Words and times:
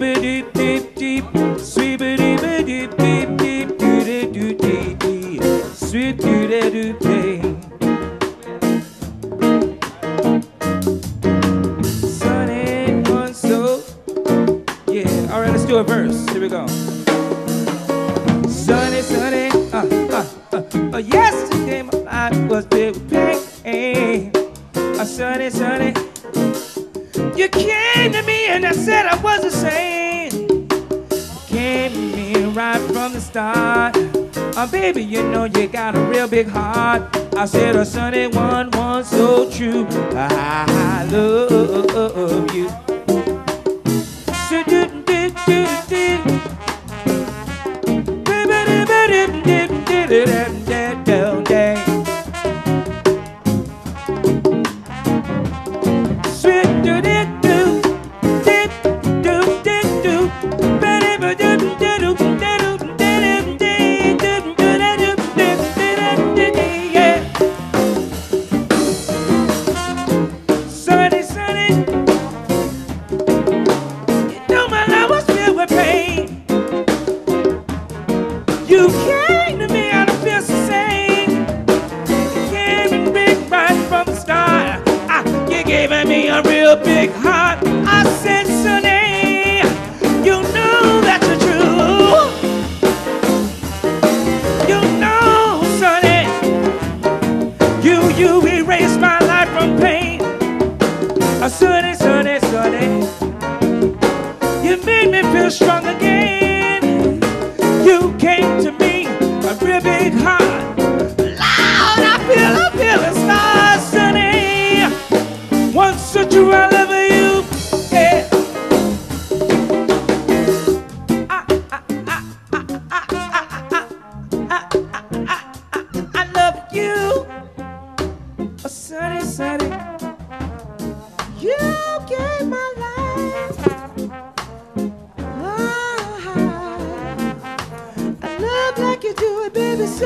deep 0.00 0.52
deep 0.54 0.94
deep, 0.94 1.24
sweep 1.58 2.00
deep 2.00 2.40
deep 2.40 2.96
deep 2.96 3.36
deep, 3.36 3.78
do 3.78 4.04
de 4.04 4.26
do 4.32 4.54
dee 4.54 4.94
dee, 4.94 5.40
sweet. 5.74 6.20
Sunny 12.00 13.02
one 13.10 13.34
so, 13.34 13.82
yeah. 14.88 15.32
All 15.32 15.42
right, 15.42 15.50
let's 15.50 15.66
do 15.66 15.76
a 15.76 15.84
verse. 15.84 16.26
Here 16.30 16.40
we 16.40 16.48
go. 16.48 16.66
Sunny, 18.48 19.02
sunny, 19.02 19.48
uh, 19.72 19.84
uh, 19.84 20.26
uh, 20.52 20.94
uh 20.94 20.98
yes. 20.98 21.39
came 27.52 28.12
to 28.12 28.22
me 28.22 28.46
and 28.46 28.66
I 28.66 28.72
said 28.72 29.06
I 29.06 29.16
was 29.20 29.44
a 29.44 29.50
saint. 29.50 30.32
Came 31.48 31.92
to 31.92 32.16
me 32.16 32.44
right 32.52 32.80
from 32.92 33.12
the 33.12 33.20
start. 33.20 33.94
Oh, 34.56 34.68
baby, 34.70 35.02
you 35.02 35.22
know 35.30 35.44
you 35.44 35.66
got 35.68 35.94
a 35.94 36.00
real 36.00 36.28
big 36.28 36.48
heart. 36.48 37.02
I 37.36 37.44
said 37.46 37.76
oh, 37.76 37.80
a 37.80 37.84
sunny 37.84 38.26
one 38.26 38.70
one 38.72 39.04
so 39.04 39.50
true. 39.50 39.86
I 40.12 41.06
love 41.10 42.54
you. 42.54 42.70
You 78.70 78.86
came 78.86 79.58
to 79.58 79.66
me 79.66 79.90
out 79.90 80.08
of 80.08 80.22
this 80.22 80.46
same. 80.46 81.40
You 82.06 82.50
came 82.50 82.94
in 82.94 83.12
big 83.12 83.50
right 83.50 83.76
from 83.88 84.06
the 84.06 84.14
start. 84.14 84.82
Ah, 85.08 85.24
you 85.50 85.64
gave 85.64 85.90
me 86.06 86.28
a 86.28 86.40
real 86.42 86.76
big 86.76 87.10
heart. 87.10 87.39
big 109.82 110.12
heart. 110.14 110.39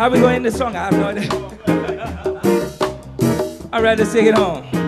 How 0.00 0.08
we 0.08 0.18
gonna 0.18 0.34
end 0.34 0.46
the 0.46 0.50
song? 0.50 0.74
I 0.74 0.84
have 0.84 0.94
no 0.94 1.08
idea. 1.08 1.28
I'd 3.70 3.82
rather 3.82 4.06
sing 4.06 4.24
it 4.28 4.34
home. 4.34 4.79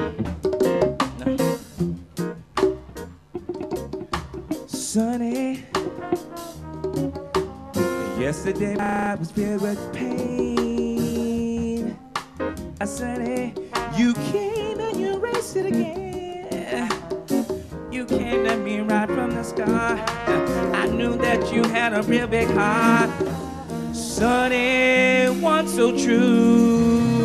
Yesterday 8.33 8.79
I 8.79 9.15
was 9.17 9.31
filled 9.31 9.61
with 9.61 9.93
pain. 9.93 11.99
I 12.81 12.85
said, 12.87 13.21
hey, 13.21 13.53
you 13.95 14.15
came 14.15 14.81
and 14.81 14.99
you 14.99 15.19
raised 15.19 15.55
it 15.55 15.67
again. 15.67 16.89
You 17.91 18.07
came 18.07 18.45
to 18.45 18.57
me 18.57 18.81
right 18.81 19.07
from 19.07 19.33
the 19.33 19.43
start. 19.43 20.01
I 20.75 20.87
knew 20.87 21.15
that 21.19 21.53
you 21.53 21.63
had 21.65 21.93
a 21.93 22.03
real 22.05 22.27
big 22.27 22.49
heart. 22.49 23.11
Sonny, 23.95 25.27
one 25.43 25.69
so 25.69 25.95
true. 25.95 27.22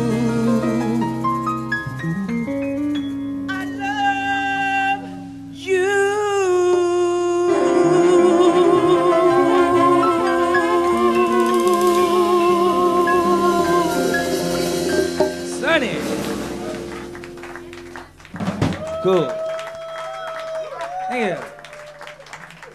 Cool. 19.08 19.26
Thank 21.08 21.40
you. 21.40 21.57